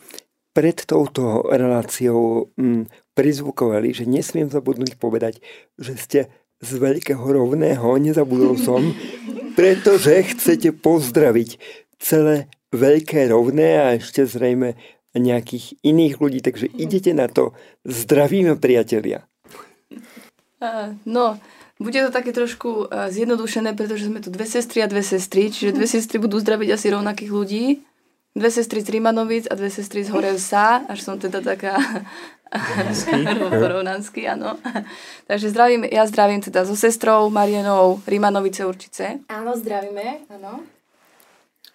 [0.53, 5.41] pred touto reláciou mm, prizvukovali, že nesmiem zabudnúť povedať,
[5.81, 6.21] že ste
[6.63, 8.81] z veľkého rovného, nezabudol som,
[9.59, 11.57] pretože chcete pozdraviť
[12.01, 14.77] celé veľké rovné a ešte zrejme
[15.13, 17.53] nejakých iných ľudí, takže idete na to.
[17.85, 19.29] Zdravíme, priatelia.
[21.05, 21.37] No,
[21.83, 25.75] bude to také trošku uh, zjednodušené, pretože sme tu dve sestry a dve sestry, čiže
[25.75, 27.65] dve sestry budú zdraviť asi rovnakých ľudí.
[28.33, 31.77] Dve sestry z Rimanovic a dve sestry z Horevsa, až som teda taká
[33.53, 34.57] rovnansky, áno.
[35.29, 39.21] Takže zdravím, ja zdravím teda so sestrou Marienou Rimanovice určite.
[39.29, 40.65] Áno, zdravíme, áno.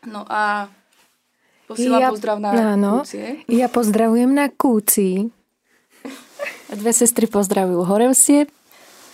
[0.07, 0.71] No a
[1.67, 2.49] Posielam Ja- pozdrav na
[2.79, 3.03] áno.
[3.03, 3.43] Kúcie.
[3.51, 5.27] Ja pozdravujem na Kúci.
[6.71, 8.47] Dve sestry pozdravujú Horevsie.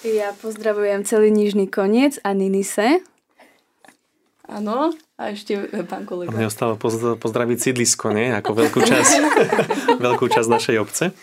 [0.03, 2.99] Ja pozdravujem celý nižný koniec a Ninise.
[4.43, 4.91] Áno.
[5.15, 5.55] A ešte
[5.87, 6.35] pán kolega.
[6.35, 8.27] Mne ostalo poz- pozdraviť sídlisko, nie?
[8.35, 9.13] Ako veľkú časť,
[10.03, 11.15] veľkú časť našej obce.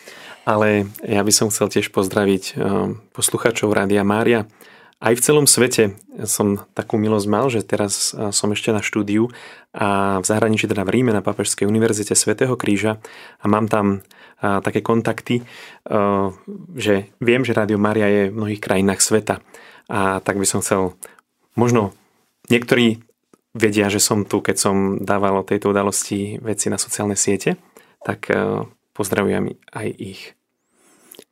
[0.49, 4.49] Ale ja by som chcel tiež pozdraviť um, poslucháčov Rádia Mária.
[4.97, 9.29] Aj v celom svete som takú milosť mal, že teraz uh, som ešte na štúdiu
[9.77, 12.97] a v zahraničí, teda v Ríme na Papežskej univerzite Svetého Kríža
[13.37, 14.01] a mám tam
[14.41, 16.35] uh, také kontakty, uh,
[16.77, 19.45] že viem, že Rádio Mária je v mnohých krajinách sveta.
[19.91, 20.97] A tak by som chcel,
[21.59, 21.93] možno
[22.51, 23.03] niektorí
[23.55, 27.59] vedia, že som tu, keď som dával o tejto udalosti veci na sociálne siete,
[28.03, 30.23] tak eh, pozdravujem aj ich.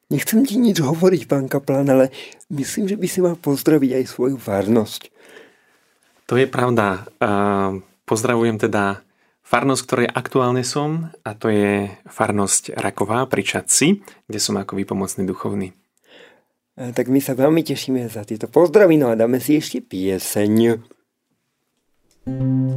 [0.09, 2.09] Nechcem ti nič hovoriť, pán Kaplan, ale
[2.49, 5.13] myslím, že by si mal pozdraviť aj svoju farnosť.
[6.33, 7.05] To je pravda.
[8.09, 9.05] Pozdravujem teda
[9.49, 15.25] farnosť, ktorej aktuálne som a to je farnosť Raková pri Čadci, kde som ako výpomocný
[15.25, 15.73] duchovný.
[16.77, 20.85] A Tak my sa veľmi tešíme za tieto pozdravy, no a dáme si ešte pieseň.
[22.29, 22.69] Jedu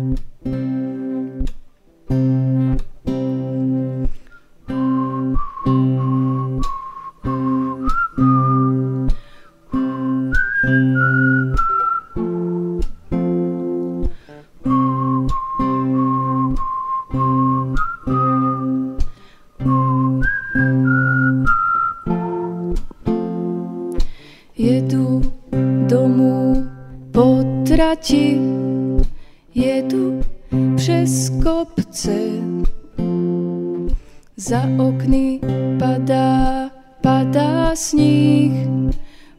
[34.51, 35.39] Za okny
[35.79, 36.67] padá,
[37.01, 38.67] padá sníh,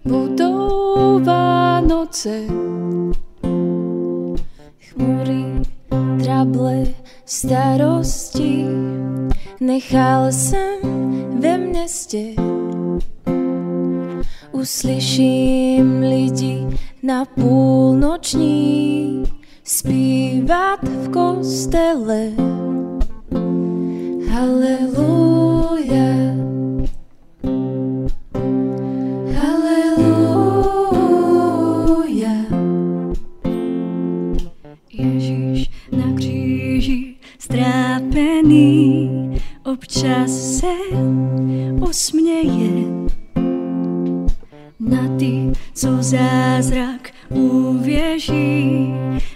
[0.04, 2.48] budou Vánoce.
[4.80, 5.44] chmury,
[6.24, 6.84] trable,
[7.26, 8.64] starosti.
[9.60, 10.80] Nechal jsem
[11.40, 12.34] ve městě.
[14.52, 16.66] Uslyším lidi
[17.02, 18.42] na půlnoční
[19.64, 22.32] zpívat v kostele.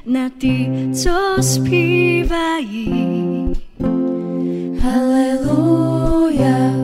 [0.07, 2.97] Na ty, co zpívají.
[4.87, 6.77] Hallelujah.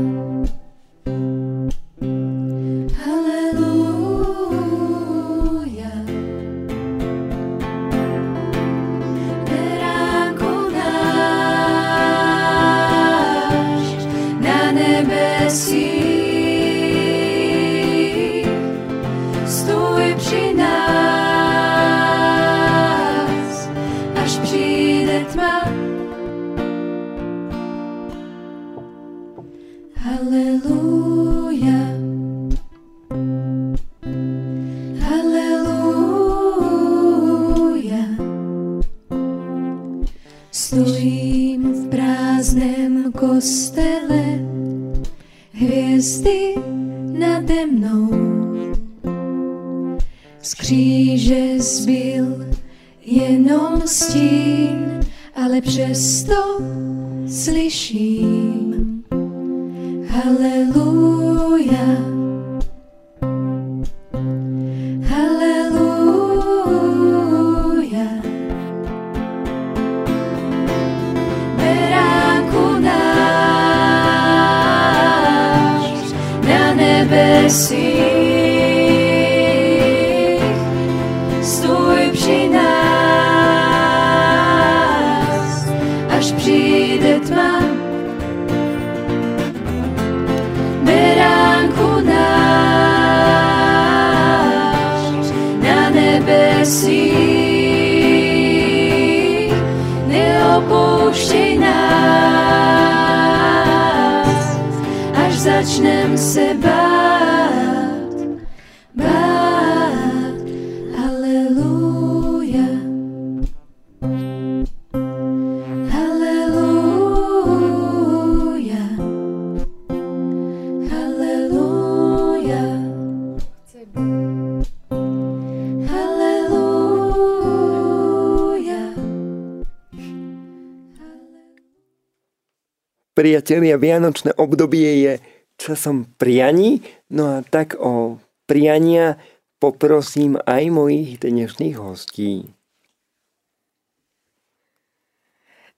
[133.23, 135.13] Priatelia, Vianočné obdobie je
[135.55, 138.19] časom prianí, no a tak o
[138.51, 139.15] priania
[139.63, 142.51] poprosím aj mojich dnešných hostí.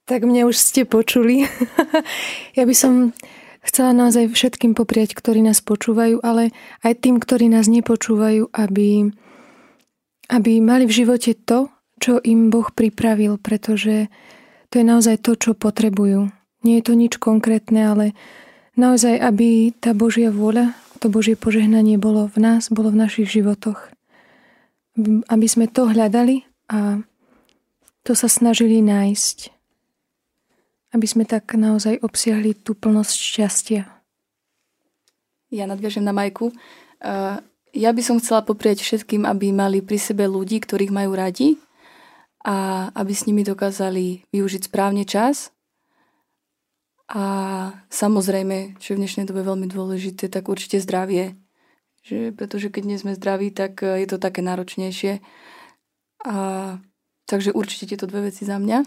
[0.08, 1.44] Tak mňa už ste počuli.
[2.56, 3.12] ja by som
[3.60, 6.48] chcela naozaj všetkým popriať, ktorí nás počúvajú, ale
[6.80, 9.12] aj tým, ktorí nás nepočúvajú, aby,
[10.32, 11.68] aby mali v živote to,
[12.00, 14.08] čo im Boh pripravil, pretože
[14.72, 16.32] to je naozaj to, čo potrebujú.
[16.64, 18.06] Nie je to nič konkrétne, ale
[18.74, 23.92] naozaj, aby tá Božia vôľa, to Božie požehnanie bolo v nás, bolo v našich životoch.
[25.28, 27.04] Aby sme to hľadali a
[28.00, 29.52] to sa snažili nájsť.
[30.96, 33.82] Aby sme tak naozaj obsiahli tú plnosť šťastia.
[35.52, 36.50] Ja nadviažem na Majku.
[37.74, 41.58] Ja by som chcela poprieť všetkým, aby mali pri sebe ľudí, ktorých majú radi
[42.42, 45.53] a aby s nimi dokázali využiť správne čas
[47.08, 47.24] a
[47.92, 51.36] samozrejme, čo je v dnešnej dobe veľmi dôležité, tak určite zdravie.
[52.04, 55.24] Že, pretože keď nie sme zdraví, tak e, je to také náročnejšie.
[56.24, 56.36] A,
[57.28, 58.84] takže určite tieto dve veci za mňa.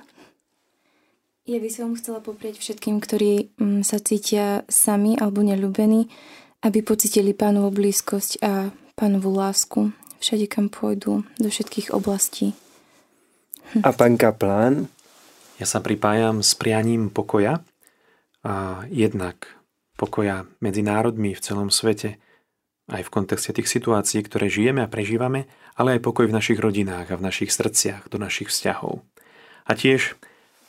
[1.48, 6.10] Ja by som chcela poprieť všetkým, ktorí mm, sa cítia sami alebo neľúbení,
[6.66, 12.58] aby pocitili pánovu blízkosť a pánovu lásku všade, kam pôjdu, do všetkých oblastí.
[13.86, 14.90] A pán Kaplán?
[15.58, 17.66] Ja sa pripájam s prianím pokoja,
[18.48, 19.60] a jednak
[20.00, 22.16] pokoja medzi národmi v celom svete,
[22.88, 27.12] aj v kontexte tých situácií, ktoré žijeme a prežívame, ale aj pokoj v našich rodinách
[27.12, 29.04] a v našich srdciach, do našich vzťahov.
[29.68, 30.16] A tiež,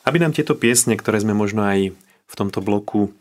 [0.03, 1.95] aby nám tieto piesne, ktoré sme možno aj
[2.27, 3.15] v tomto bloku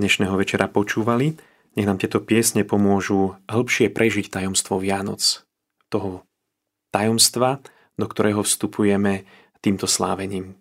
[0.00, 1.36] dnešného večera počúvali,
[1.76, 5.44] nech nám tieto piesne pomôžu hĺbšie prežiť tajomstvo Vianoc.
[5.92, 6.24] Toho
[6.88, 7.60] tajomstva,
[8.00, 9.28] do ktorého vstupujeme
[9.60, 10.56] týmto slávením.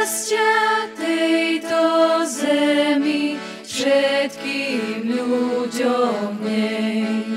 [0.00, 1.84] Šťastia tejto
[2.24, 7.28] zemi všetkým ľuďom nej.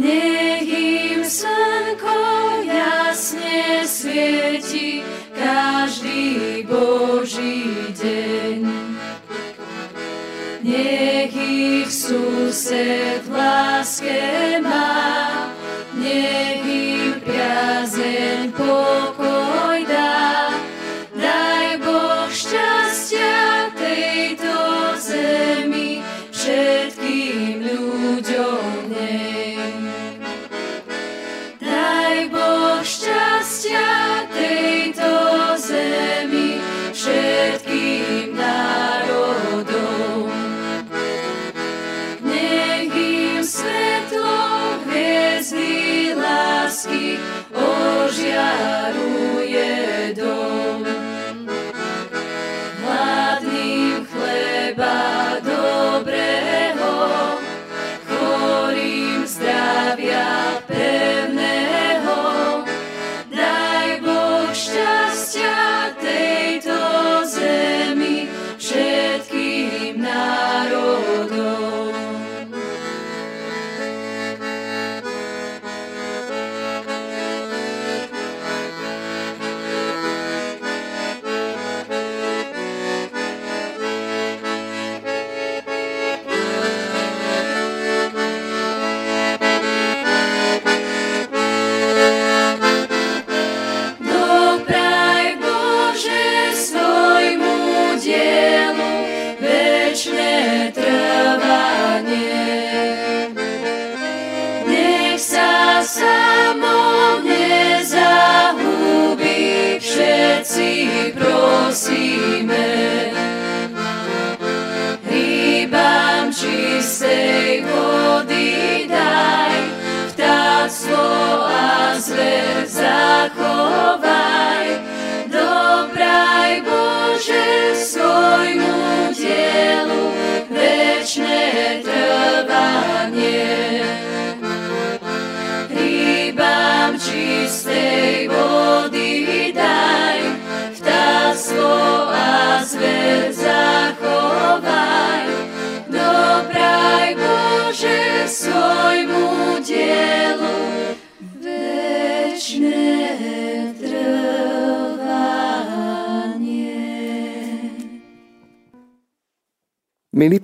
[0.00, 2.16] Nech im slnko
[2.64, 5.04] jasne svieti
[5.36, 8.64] každý Boží deň.
[10.64, 14.85] Nech ich sused v láske má,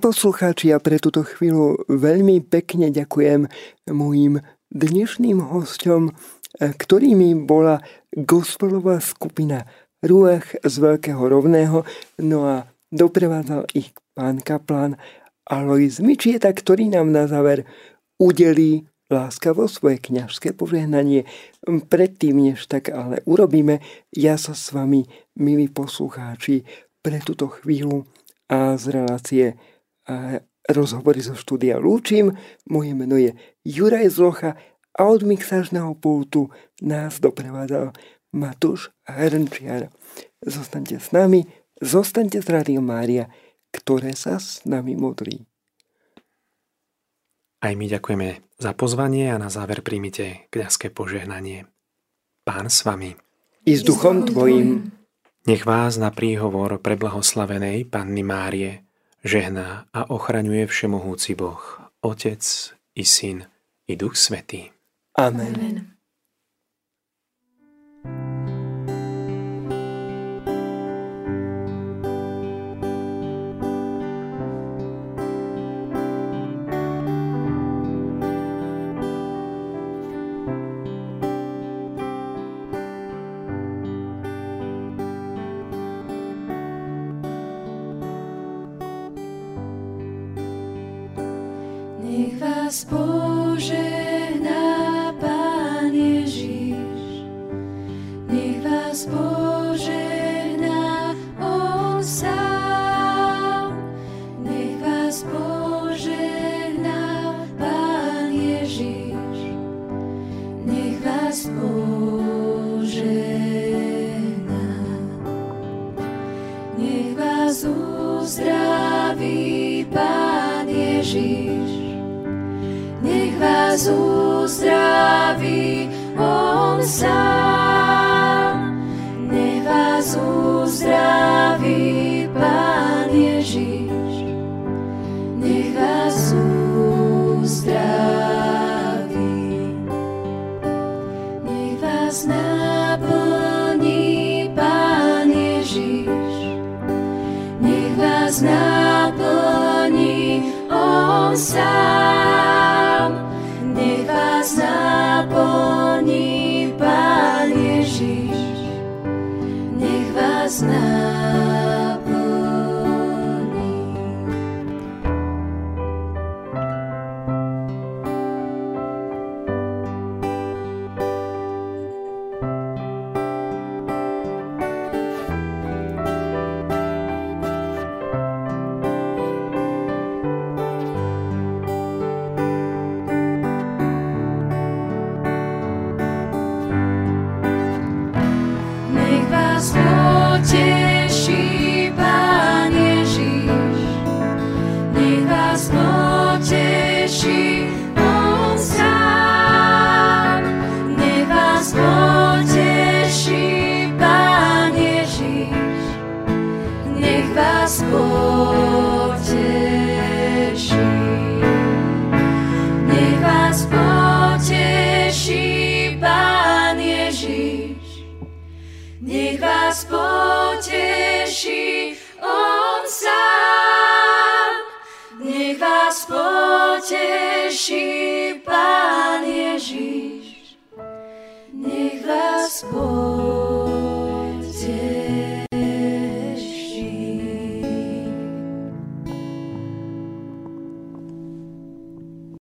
[0.03, 3.47] poslucháči, ja pre túto chvíľu veľmi pekne ďakujem
[3.87, 6.11] mojim dnešným hostom,
[6.59, 7.79] ktorými bola
[8.11, 9.63] gospelová skupina
[10.03, 11.87] Ruach z Veľkého Rovného,
[12.19, 14.99] no a doprevádzal ich pán kaplán
[15.47, 17.63] Alois Mičieta, ktorý nám na záver
[18.19, 21.23] udelí láskavo svoje kňažské požehnanie.
[21.63, 23.79] Predtým, než tak ale urobíme,
[24.11, 25.07] ja sa s vami,
[25.39, 26.67] milí poslucháči,
[26.99, 28.03] pre túto chvíľu
[28.51, 29.45] a z relácie
[30.69, 32.35] rozhovory zo štúdia lúčim.
[32.67, 33.35] Moje meno je
[33.67, 34.55] Juraj Zlocha
[34.93, 37.91] a od mixážneho pultu nás doprevádzal
[38.33, 39.89] Matúš Hrnčiar.
[40.43, 41.45] Zostaňte s nami,
[41.81, 43.29] zostaňte s Rádiom Mária,
[43.73, 45.45] ktoré sa s nami modrí.
[47.63, 51.63] Aj my ďakujeme za pozvanie a na záver príjmite kľaské požehnanie.
[52.43, 53.15] Pán s vami.
[53.63, 54.91] I s duchom tvojim.
[55.47, 58.82] Nech vás na príhovor preblahoslavenej Panny Márie
[59.23, 62.43] žehná a ochraňuje Všemohúci Boh, Otec
[62.95, 63.47] i Syn
[63.87, 64.69] i Duch Svetý.
[65.17, 65.55] Amen.
[65.55, 65.93] Amen.